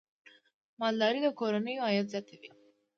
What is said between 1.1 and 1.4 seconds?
د